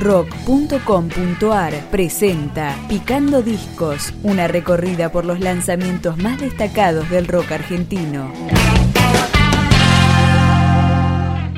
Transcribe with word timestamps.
rock.com.ar 0.00 1.74
presenta 1.90 2.74
Picando 2.88 3.42
Discos, 3.42 4.14
una 4.22 4.48
recorrida 4.48 5.12
por 5.12 5.26
los 5.26 5.40
lanzamientos 5.40 6.16
más 6.16 6.40
destacados 6.40 7.08
del 7.10 7.28
rock 7.28 7.52
argentino. 7.52 8.32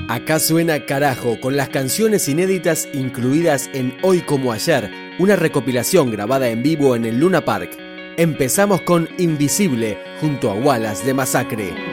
Acá 0.09 0.41
suena 0.41 0.85
Carajo 0.85 1.41
con 1.41 1.57
las 1.57 1.71
canciones 1.71 2.29
inéditas 2.29 2.87
incluidas 2.93 3.71
en 3.73 3.97
Hoy 4.03 4.21
como 4.21 4.53
ayer, 4.53 4.91
una 5.19 5.37
recopilación 5.37 6.11
grabada 6.11 6.49
en 6.49 6.63
vivo 6.63 6.97
en 6.97 7.07
el 7.07 7.19
Luna 7.19 7.45
Park. 7.45 7.71
Empezamos 8.19 8.83
con 8.83 9.09
Invisible 9.19 9.99
junto 10.21 10.51
a 10.51 10.55
Wallace 10.55 11.07
de 11.07 11.15
Masacre. 11.15 11.93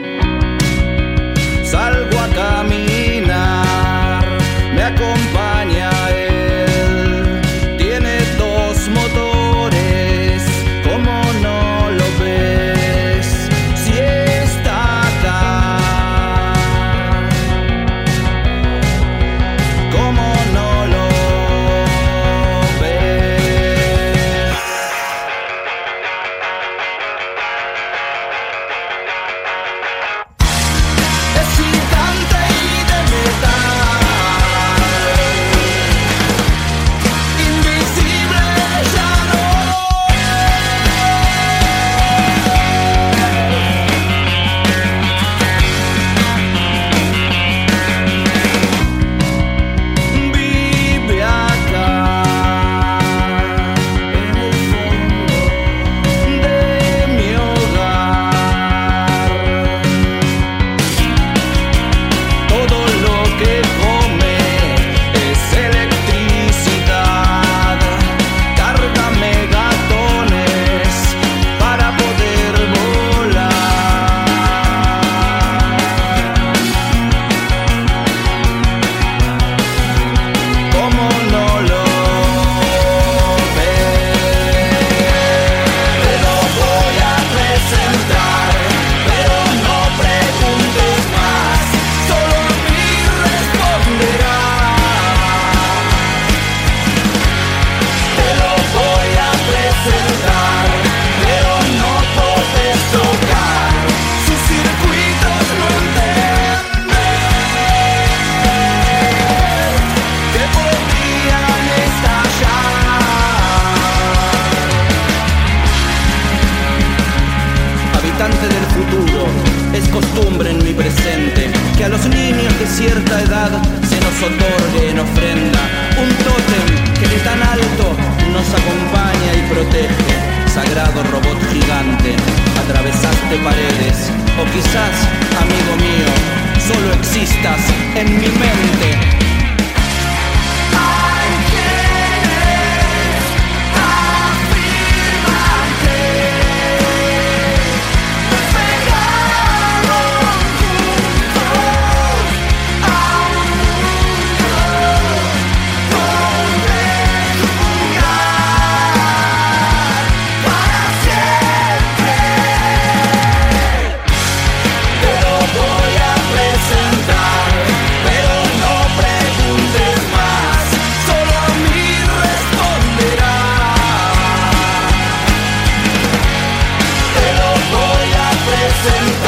A 178.82 179.19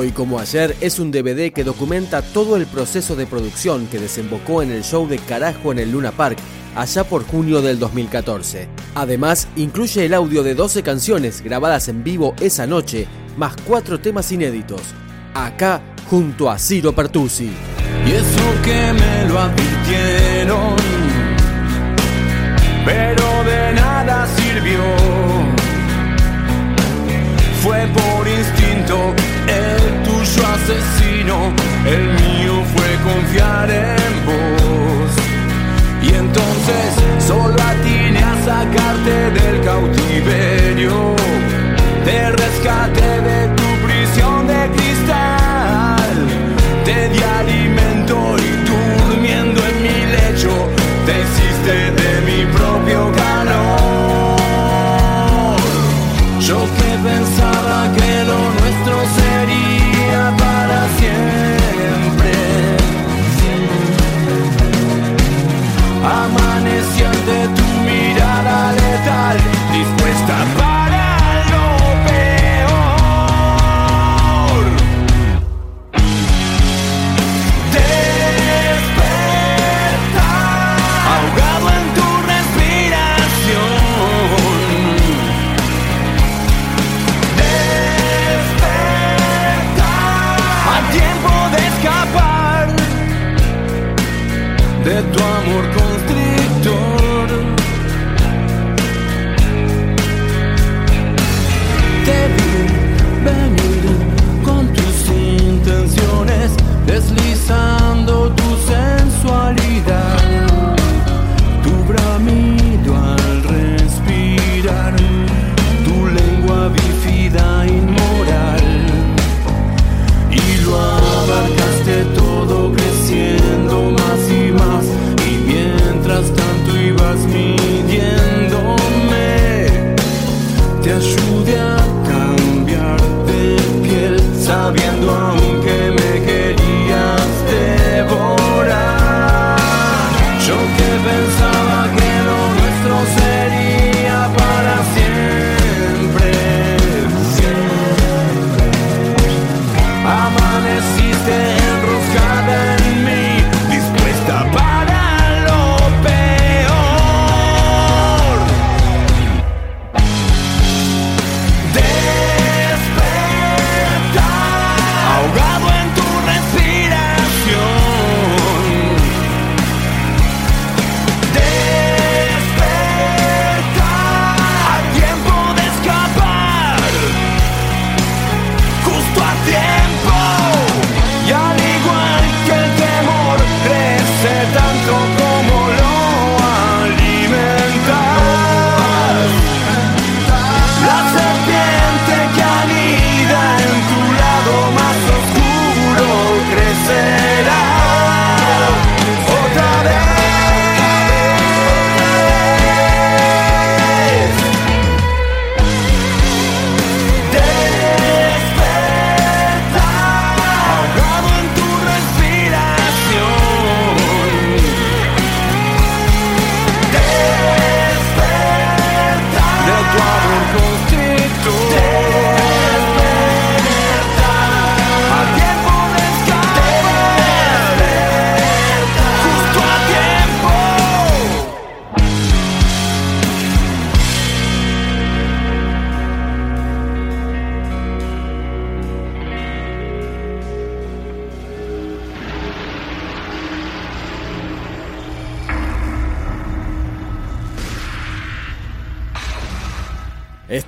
Hoy 0.00 0.12
como 0.12 0.38
ayer 0.38 0.76
es 0.80 1.00
un 1.00 1.10
DVD 1.10 1.52
que 1.52 1.64
documenta 1.64 2.22
todo 2.22 2.56
el 2.56 2.66
proceso 2.66 3.16
de 3.16 3.26
producción 3.26 3.88
que 3.88 3.98
desembocó 3.98 4.62
en 4.62 4.70
el 4.70 4.84
show 4.84 5.08
de 5.08 5.18
Carajo 5.18 5.72
en 5.72 5.80
el 5.80 5.90
Luna 5.90 6.12
Park 6.12 6.38
allá 6.76 7.02
por 7.02 7.26
junio 7.26 7.62
del 7.62 7.80
2014. 7.80 8.68
Además, 8.94 9.48
incluye 9.56 10.06
el 10.06 10.14
audio 10.14 10.44
de 10.44 10.54
12 10.54 10.84
canciones 10.84 11.42
grabadas 11.42 11.88
en 11.88 12.04
vivo 12.04 12.36
esa 12.38 12.64
noche, 12.64 13.08
más 13.36 13.56
cuatro 13.66 13.98
temas 13.98 14.30
inéditos. 14.30 14.82
Acá 15.34 15.82
junto 16.08 16.48
a 16.48 16.60
Ciro 16.60 16.92
Pertusi. 16.94 17.50
Y 18.06 18.12
eso 18.12 18.62
que 18.62 18.92
me 18.92 19.28
lo 19.28 19.36
advirtieron, 19.36 20.76
pero 22.84 23.42
de 23.42 23.72
nada 23.74 24.28
sirvió 24.36 25.37
fue 27.62 27.86
por 27.88 28.28
instinto, 28.28 29.14
el 29.46 30.02
tuyo 30.02 30.42
asesino, 30.54 31.52
el 31.86 32.04
mío 32.22 32.62
fue 32.74 33.12
confiar 33.12 33.70
en 33.70 34.26
vos. 34.26 35.10
Y 36.02 36.14
entonces 36.14 36.94
solo 37.26 37.54
atiné 37.54 38.22
a 38.22 38.36
sacarte 38.44 39.30
del 39.38 39.60
cautiverio, 39.64 41.16
te 42.04 42.30
rescaté 42.30 43.20
de 43.20 43.48
tu 43.56 43.86
prisión 43.86 44.46
de 44.46 44.70
cristal, 44.76 46.16
te 46.84 47.08
di 47.08 47.20
alimento 47.40 48.36
y 48.38 48.50
durmiendo 48.70 49.60
en 49.66 49.82
mi 49.82 50.06
lecho, 50.16 50.50
te 51.06 51.14
hiciste 51.22 51.90
de 52.02 52.10
mi 52.26 52.52
propio 52.52 53.17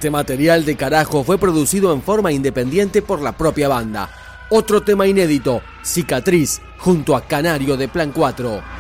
Este 0.01 0.11
material 0.11 0.65
de 0.65 0.77
carajo 0.77 1.25
fue 1.25 1.37
producido 1.37 1.93
en 1.93 2.01
forma 2.01 2.33
independiente 2.33 3.03
por 3.03 3.21
la 3.21 3.33
propia 3.33 3.69
banda. 3.69 4.09
Otro 4.49 4.81
tema 4.81 5.07
inédito, 5.07 5.61
Cicatriz, 5.85 6.63
junto 6.79 7.15
a 7.15 7.27
Canario 7.27 7.77
de 7.77 7.87
Plan 7.87 8.11
4. 8.11 8.80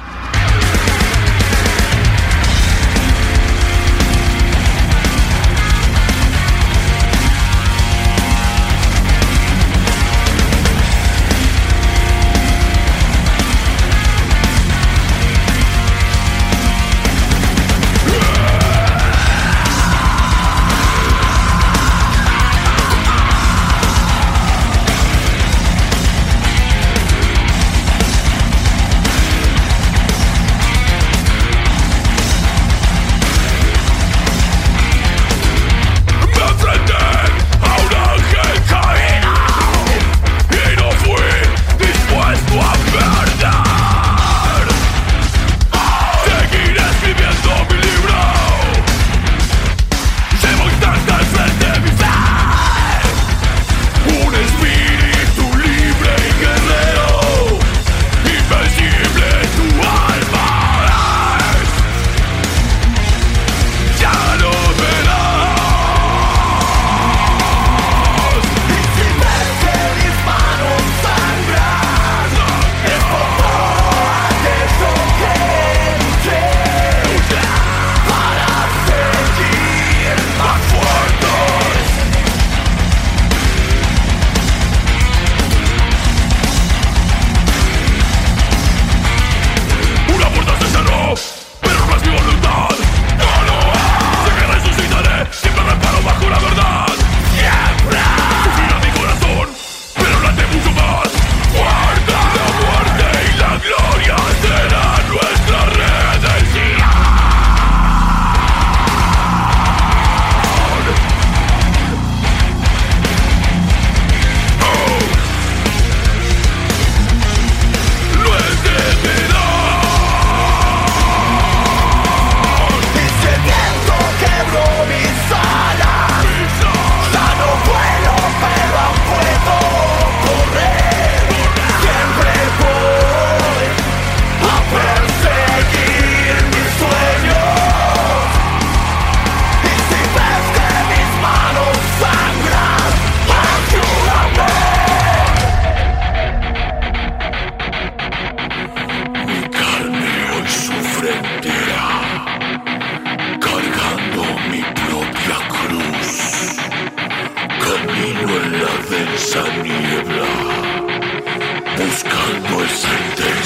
presente. 162.71 163.40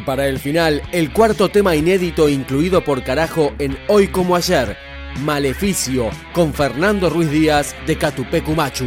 Para 0.00 0.26
el 0.28 0.38
final, 0.38 0.82
el 0.92 1.12
cuarto 1.12 1.48
tema 1.48 1.76
inédito 1.76 2.28
incluido 2.28 2.82
por 2.82 3.02
carajo 3.02 3.52
en 3.58 3.78
Hoy 3.88 4.08
como 4.08 4.36
ayer, 4.36 4.76
Maleficio, 5.20 6.10
con 6.32 6.54
Fernando 6.54 7.10
Ruiz 7.10 7.30
Díaz 7.30 7.74
de 7.86 7.96
Catupecumachu. 7.96 8.86